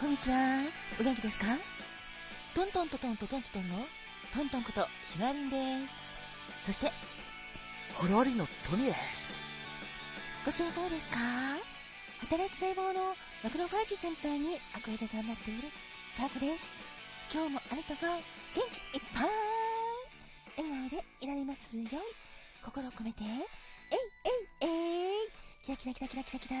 [0.00, 0.62] こんにちは。
[0.98, 1.44] お元気ですか？
[2.54, 3.84] トントントントントントントンの
[4.32, 5.94] トントンことひまりんです。
[6.64, 6.90] そして、
[7.92, 9.38] ホロリのトミです。
[10.46, 11.18] ご機嫌いかがですか？
[12.20, 13.12] 働き細胞の
[13.44, 15.68] マクロファージ先輩に憧れで頑張っている
[16.16, 16.78] サーコです。
[17.30, 18.24] 今日もあなたが元
[18.56, 19.28] 気いっぱい
[20.64, 21.90] 笑顔でいられますように
[22.64, 23.28] 心を込めて、えい
[24.64, 25.28] えいえい
[25.66, 26.56] キラキラキラキラキラキラ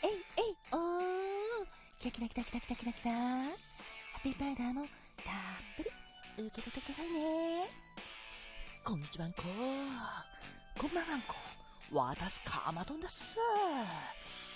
[0.00, 1.35] えいえいおー
[1.98, 3.12] キラキラキラキラキラキラキラ。
[3.14, 3.18] ハ
[4.18, 4.82] ッピーパウダーも
[5.16, 5.34] たっ
[5.78, 7.70] ぷり受け取ってくださいね。
[8.84, 9.42] こんにちはんこ。
[10.78, 11.34] こんばんはんこ。
[11.90, 13.24] 私かまどんです。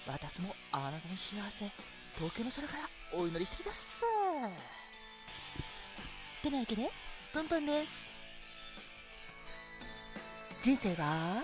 [0.06, 1.64] 私もあなたの幸せ
[2.14, 3.86] 東京の空からお祈りしています。
[6.42, 6.90] てなわけで
[7.32, 8.10] トントンです。
[10.60, 11.42] 人生は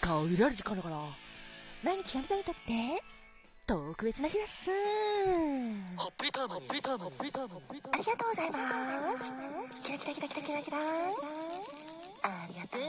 [0.00, 0.96] 顔入れられる時間だから
[1.82, 3.19] 毎日やりたいんだって？
[3.70, 4.68] 特別な日です。
[5.96, 8.58] ホッピータームホッピータームホッピータームありがとうございま
[9.16, 9.80] す。
[9.84, 10.78] キラキラキラキラキラキラ
[12.24, 12.82] ありがとう。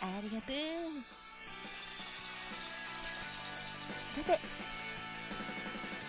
[0.00, 0.56] ありがとう。
[4.16, 4.40] さて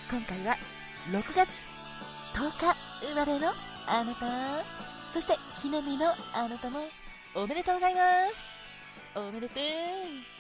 [0.09, 0.57] 今回は
[1.11, 1.69] 6月
[2.33, 2.75] 10日
[3.07, 3.53] 生まれの
[3.85, 4.66] あなた。
[5.13, 6.88] そして記念日のあなたも
[7.35, 8.01] おめでとうございま
[8.33, 8.49] す。
[9.16, 10.33] おめでとう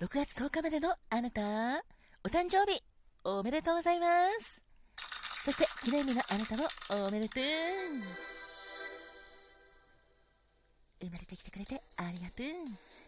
[0.00, 1.42] 6月10日までのあなた、
[2.24, 2.82] お誕生日、
[3.22, 4.06] おめでとうございま
[4.40, 4.62] す。
[5.44, 6.64] そして、記念日のあなたも
[7.06, 7.44] おめでとう。
[11.02, 12.46] 生まれてきてくれてありがとう。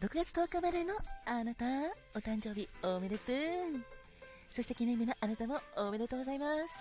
[0.00, 0.94] 6月10日までの
[1.26, 1.64] あなた、
[2.14, 3.36] お誕生日おめでとう。
[4.54, 6.76] そして記念日のあなたもおめでとうございます。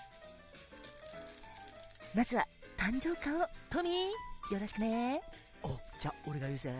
[2.13, 2.47] まずは、
[2.77, 5.19] 誕生花をトミー、よろしくね。
[5.63, 5.69] お、
[5.99, 6.71] じゃ、俺が言うぜ。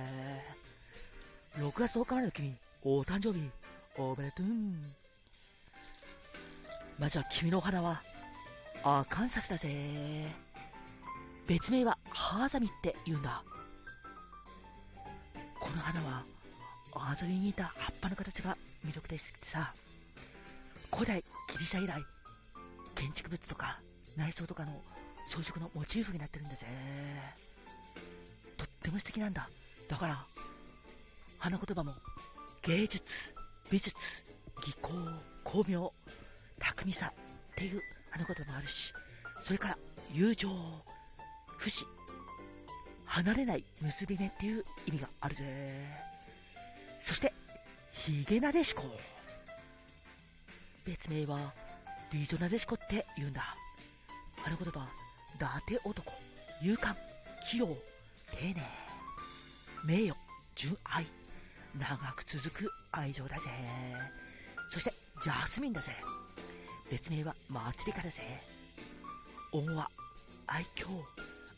[1.58, 3.50] 6月10日までの君、お誕生日、
[3.98, 4.46] おめでとう。
[7.00, 8.04] まずは君のお花は、
[8.84, 10.32] アカンサスだぜ。
[11.48, 13.42] 別名はハーザミって言うんだ。
[15.78, 16.24] の花は
[16.94, 19.74] アザリに似た葉っぱの形が魅力的でさ。
[20.92, 22.02] 古代ギリシャ以来
[22.96, 23.80] 建築物とか
[24.16, 24.72] 内装とかの
[25.30, 26.66] 装飾のモチーフになってるんだぜ。
[28.58, 29.50] とっても素敵なんだ。
[29.88, 30.26] だから
[31.38, 31.94] 花言葉も
[32.64, 33.04] 芸術
[33.70, 33.96] 美術
[34.66, 34.92] 技巧
[35.44, 35.94] 巧妙
[36.60, 37.14] 巧みさ
[37.52, 38.94] っていう花言葉もあるし
[39.46, 39.78] それから
[40.12, 40.50] 友情
[41.58, 41.86] 不死。
[43.18, 45.44] 離れない結び目っていう意味があるぜ。
[47.00, 47.34] そして
[47.92, 48.84] ヒゲなでしこ。
[50.86, 51.52] 別名は
[52.14, 53.56] リゾなでしこって言うんだ。
[54.46, 54.88] あの言葉
[55.36, 56.14] 伊達男。
[56.62, 56.96] 勇敢。
[57.50, 57.68] 器用。
[57.68, 58.62] 丁寧。
[59.84, 60.16] 名誉。
[60.56, 61.08] 純愛。
[61.76, 63.50] 長く続く愛情だぜ。
[64.72, 65.92] そしてジャスミンだぜ。
[66.92, 68.22] 別名は祭りかだぜ。
[69.54, 69.90] 恩和
[70.46, 70.88] 愛嬌。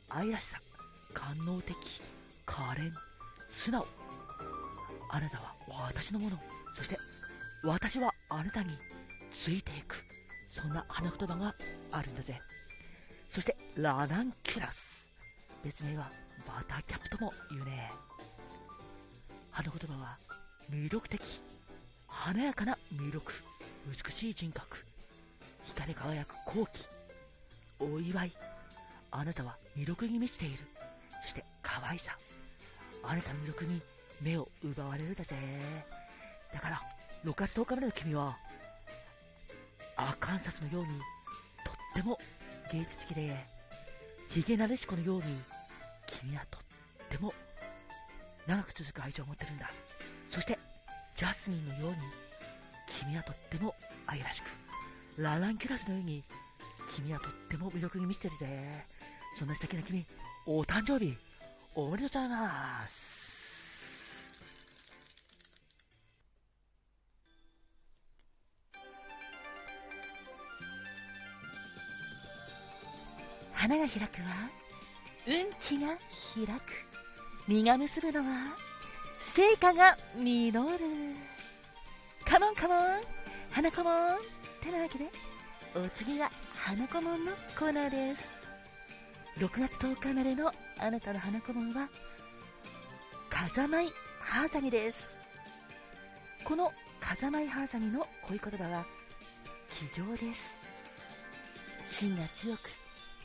[0.08, 0.62] 愛らしさ。
[1.14, 1.74] 官能的
[2.46, 2.92] 可憐
[3.50, 3.86] 素直。
[5.10, 6.40] あなたは私のもの。
[6.76, 6.98] そして
[7.64, 8.78] 私はあなたに
[9.34, 9.96] ついていく。
[10.50, 11.56] そんな花言葉が
[11.92, 12.40] あるんだぜ。
[13.30, 15.08] そしてラナンキュラス。
[15.64, 16.10] 別名は
[16.48, 17.92] バターキャップとも言うね。
[19.52, 20.18] 花言葉は
[20.72, 21.42] 魅力的。
[22.08, 23.32] 華やかな魅力。
[24.06, 24.78] 美しい人格。
[25.66, 26.86] 光り輝く好機
[27.80, 28.32] お祝い。
[29.12, 30.60] あなたは魅力に満ちている。
[31.22, 32.18] そして可愛さ。
[33.04, 33.82] あなたの魅力に
[34.22, 35.36] 目を奪われるだぜ。
[36.54, 36.82] だから
[37.26, 38.38] 6月10日までの君は
[39.96, 40.90] アカンサスのように
[41.66, 42.18] とっても
[42.72, 43.36] 芸術的で
[44.30, 45.24] ヒゲなでしこのように
[46.08, 46.62] 君はとっ
[47.10, 47.34] ても
[48.48, 49.70] 長く続く愛情を持ってるんだ。
[50.30, 50.58] そして
[51.16, 51.98] ジャスミンのように
[52.88, 53.76] 君はとっても
[54.08, 54.46] 愛らしく
[55.22, 56.24] ラランキュラスのように
[56.96, 58.86] 君はとっても魅力に満ちてるぜ。
[59.38, 60.06] そんな素敵な君、
[60.52, 61.16] お誕生日、
[61.76, 64.34] おめでとうございます。
[73.54, 74.50] 花が開くは、
[75.28, 75.90] 運気が
[76.34, 76.62] 開く。
[77.48, 78.58] 実が結ぶのは、
[79.20, 80.80] 成果が実る。
[82.26, 83.02] カモンカモン
[83.52, 84.18] 花子もん
[84.64, 85.12] てなわけで、
[85.76, 88.49] お次は花子もんのコーナーです。
[89.40, 91.88] 6月10日までのあなたの花子もんは、
[93.30, 93.88] 風舞
[94.20, 95.18] ハーザミです。
[96.44, 98.86] この風舞ハーザミの恋言葉は、
[99.74, 100.60] 気丈です。
[101.88, 102.70] 芯が強く、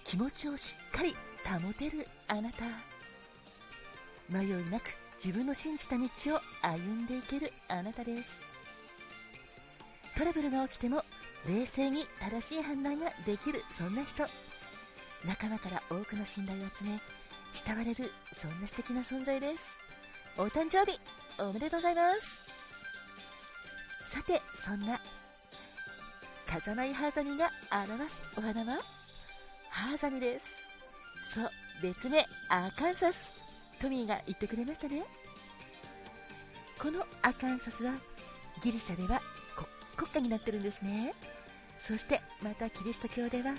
[0.04, 2.64] 気持ちをしっかり保てるあなた。
[4.28, 4.84] 迷いなく
[5.16, 8.40] 自分の信じた道を歩んでいけるあなたです。
[10.16, 11.02] トラブルが起きても
[11.44, 14.22] 冷静に正しい判断ができるそんな人。
[15.26, 17.00] 仲間から多くの信頼を集め、
[17.54, 19.76] 慕われるそんな素敵な存在です。
[20.36, 21.00] お誕生日
[21.38, 22.42] おめでとうございます。
[24.12, 25.00] さて、そんな
[26.46, 28.80] 風舞ハーザミが表すお花は？
[29.70, 30.46] ハーザミです。
[31.34, 31.50] そう、
[31.82, 33.32] 別名、アカンサス。
[33.80, 35.04] トミーが言ってくれましたね。
[36.78, 37.94] このアカンサスは、
[38.62, 39.20] ギリシャでは
[39.96, 41.12] 国家になってるんですね。
[41.80, 43.54] そして、またキリスト教では、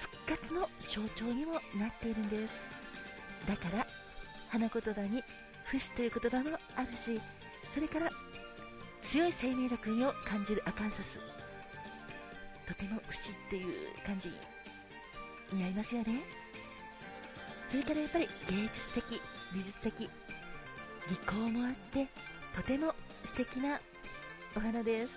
[0.00, 2.68] 復活の象徴にもなっているんです。
[3.46, 3.86] だから、
[4.48, 5.22] 花言葉に、
[5.64, 7.20] 不死という言葉もあるし、
[7.72, 8.10] それから、
[9.02, 11.20] 強い生命力を感じるアカンサス。
[12.70, 13.74] とても不死っていう
[14.06, 14.30] 感じ
[15.52, 16.22] 似合いますよね
[17.68, 19.20] それからやっぱり芸術的
[19.52, 20.08] 美術的技
[21.26, 22.06] 巧もあって
[22.54, 22.94] とても
[23.24, 23.80] 素敵な
[24.56, 25.12] お花です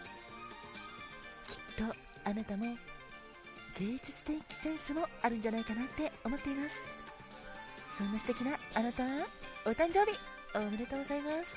[1.48, 1.96] きっと
[2.26, 2.76] あなたも
[3.80, 6.76] 芸術的センスもあるんじゃないかなって思っています
[7.98, 9.04] そんな素敵なあなた
[9.66, 10.18] お誕生日
[10.56, 11.56] おめでとうございます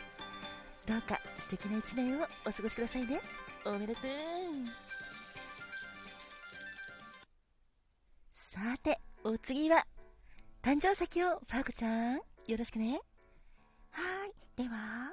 [0.86, 3.20] どうか素敵な一年をお過ごしくださいね
[3.64, 4.86] おめでとう
[8.56, 9.86] さて、お次は、
[10.62, 12.22] 誕生石をファーコちゃん、よ
[12.56, 13.02] ろしくね。
[13.90, 14.32] はい。
[14.56, 15.12] では、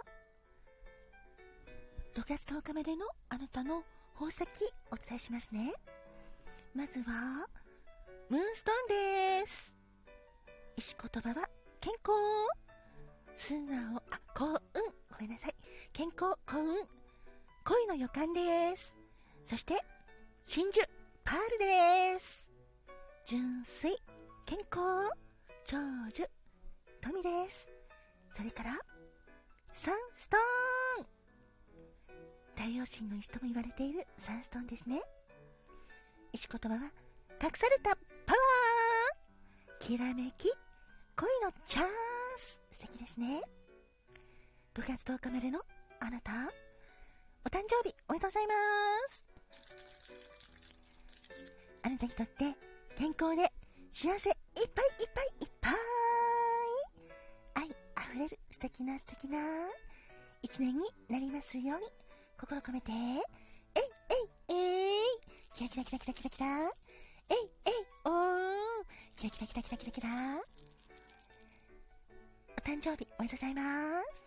[2.15, 3.83] 6月10日までのあなたの
[4.13, 4.43] 宝石
[4.91, 5.73] お伝えしますね。
[6.75, 7.47] まずは、
[8.29, 9.75] ムーンストーンです。
[10.75, 11.47] 石言葉は、
[11.79, 12.11] 健康。
[13.37, 14.57] 素直、あ、幸運。
[15.11, 15.55] ごめんなさい。
[15.93, 16.87] 健康、幸運。
[17.63, 18.95] 恋の予感です。
[19.47, 19.75] そして、
[20.47, 20.83] 真珠、
[21.23, 22.51] パールです。
[23.27, 23.95] 純粋、
[24.47, 25.11] 健康、
[25.65, 25.77] 長
[26.11, 26.27] 寿、
[27.01, 27.71] 富です。
[28.35, 28.79] それから、
[29.71, 31.05] サンストーン
[32.55, 35.03] 太陽神の石とも言われているサンストーンですね。
[36.33, 36.91] 石言葉は、
[37.41, 37.95] 隠された
[38.25, 40.51] パワーきらめき、
[41.15, 41.87] 恋のチャン
[42.37, 42.59] ス。
[42.71, 43.41] 素敵ですね。
[44.73, 45.61] 6月10日までの
[45.99, 46.31] あなた、
[47.45, 48.53] お誕生日おめでとうございま
[49.07, 49.25] す。
[51.83, 52.55] あなたにとって
[52.97, 53.53] 健康で
[53.91, 55.73] 幸せいっぱいいっぱいいっぱい。
[57.55, 59.37] 愛あふれる素敵な素敵な
[60.41, 61.85] 一年になりますように。
[62.39, 62.91] 心込めて。
[62.91, 63.83] えい
[64.49, 64.82] えいえい。
[65.55, 66.47] キラキラキラキラキラキラ。
[66.47, 67.73] えいえい
[68.05, 68.13] おー。
[69.17, 70.09] キラキラキラキラキラキラ。
[72.57, 74.21] お誕生日おめでとうございます。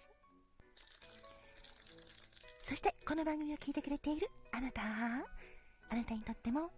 [2.62, 4.83] そしてこの番組を聞いてくれているあなた。
[4.83, 6.71] あなたにとっても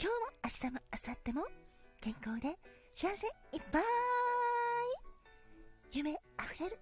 [0.00, 0.12] 日も
[0.44, 1.46] 明日も明後日も
[2.00, 2.56] 健康で
[2.94, 3.82] 幸せいっぱい。
[5.92, 6.78] 夢あふれる。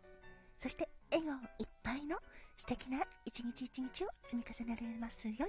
[0.63, 2.17] そして笑顔いっぱいの
[2.57, 5.49] 素敵な一日一日を積み重ねられますように。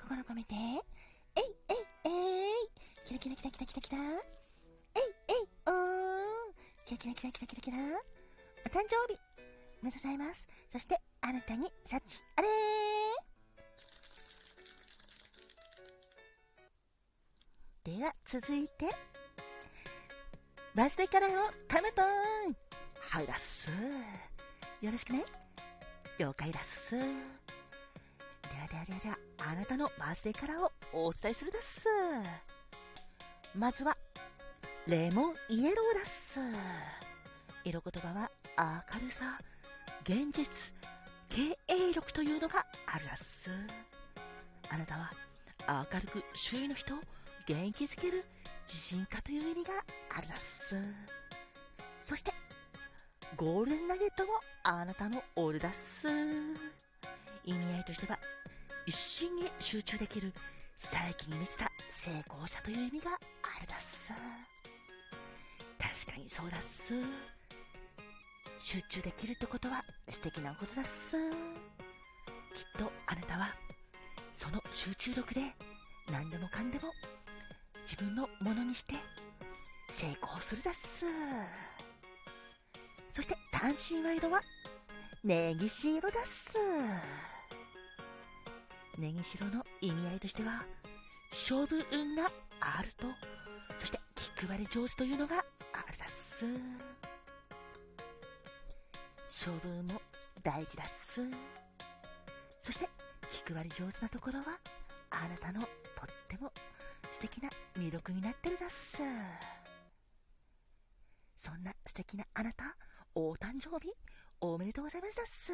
[0.00, 0.54] 心込めて。
[0.54, 2.68] えいえいえい。
[3.06, 3.98] キラキラキラキラキラキラ。
[3.98, 6.52] えいえいおー。
[6.86, 7.76] キラキラキラキラキラキラ。
[8.66, 9.20] お誕生日。
[9.82, 10.48] おめでとうございます。
[10.72, 12.02] そしてあなたに幸
[12.36, 12.48] あれ。
[17.84, 18.86] ーでは続いて。
[20.74, 22.06] バースデーカラーをカメトン。
[23.00, 23.70] はいだっす
[24.80, 25.24] よろしくね。
[26.20, 26.90] 了解だっす。
[26.90, 27.04] では
[28.70, 31.88] ではではではあなたのバースデーカラーをお伝えするだっす。
[33.56, 33.96] まずは
[34.86, 36.38] レモンイエローだっす。
[37.64, 38.30] 色言葉は
[38.92, 39.38] 明るさ
[40.02, 40.46] 現実
[41.30, 43.50] 経営力というのがあるだっす。
[44.68, 45.10] あなたは
[45.90, 46.98] 明るく周囲の人を
[47.46, 48.26] 元気づける
[48.68, 49.72] 自信家という意味が
[50.14, 50.76] あるだっす。
[52.04, 52.34] そして、
[53.36, 54.32] ゴールデンナゲットも
[54.64, 56.08] あなたのオールだっす。
[57.44, 58.18] 意味合いとしては、
[58.86, 60.32] 一心に集中できる
[60.76, 63.16] 最近に満ちた成功者という意味があ
[63.60, 64.12] るだっす。
[65.78, 66.92] 確かにそうだっす。
[68.58, 71.16] 集中できるってことは素敵なことだっす。
[71.16, 71.26] きっ
[72.78, 73.54] とあなたは
[74.34, 75.40] その集中力で
[76.10, 76.92] 何でもかんでも
[77.84, 78.94] 自分のものにして
[79.90, 81.06] 成功するだっす。
[83.12, 84.42] そして単身賄賂は？
[85.22, 86.56] ネギシ色だっす。
[88.98, 90.64] ネギ白の意味合いとしては
[91.30, 93.06] 勝負運があると。
[93.78, 95.36] そして気配り上手というのが
[95.72, 96.44] あるだっす。
[99.28, 100.00] 勝負運も
[100.42, 101.22] 大事だっす。
[102.60, 102.88] そして
[103.30, 104.58] 気配り上手なところは
[105.10, 105.70] あなたのとっ
[106.28, 106.52] ても
[107.10, 108.98] 素敵な魅力になってるだっす。
[111.40, 112.76] そんな素敵なあなた
[113.14, 113.92] お誕生日
[114.40, 115.16] おめでとうございます。
[115.16, 115.52] だっす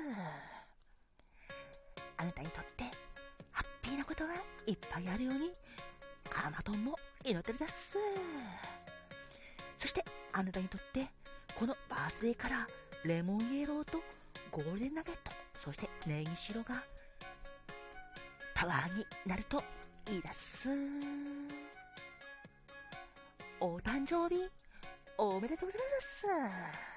[2.18, 2.84] あなたにとって
[3.50, 4.34] ハッピーなことが
[4.66, 5.52] いっぱいあるように
[6.28, 7.96] カマトンも祈ってるだっす。
[9.78, 11.06] そしてあなたにとって
[11.58, 12.68] このバースデーから
[13.04, 14.02] レモンイエローと
[14.50, 15.32] ゴールデンナゲット
[15.64, 16.82] そしてネギ白が
[18.54, 19.62] パワーになると
[20.10, 20.68] いいです。
[23.60, 24.46] お誕生日
[25.16, 26.95] おめでとうございます。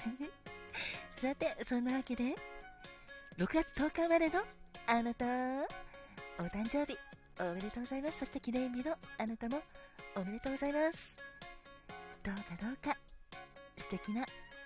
[1.12, 2.34] さてそんなわけで
[3.36, 4.44] 6月10日まれの
[4.86, 5.24] あなた。
[6.38, 6.98] お誕生日
[7.38, 8.20] おめでとうございます。
[8.20, 9.62] そして記念日のあなたも
[10.16, 11.16] おめでとうございます。
[12.22, 12.96] どうかどうか
[13.76, 14.24] 素敵な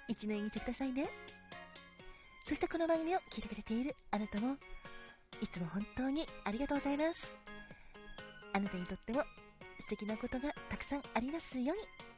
[0.08, 1.08] 一年にしてくださいね。
[2.46, 4.56] そしてこの番組を聞いてくれているあなたも
[5.40, 7.28] いつも本当にありがとうございます。
[8.52, 9.24] あなたにとっても
[9.80, 12.13] 素敵なことがたくさんありますように。